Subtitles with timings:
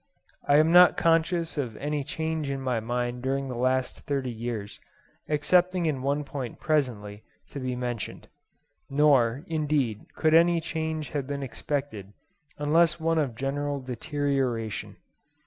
[0.47, 4.79] I am not conscious of any change in my mind during the last thirty years,
[5.29, 8.27] excepting in one point presently to be mentioned;
[8.89, 12.13] nor, indeed, could any change have been expected
[12.57, 14.95] unless one of general deterioration.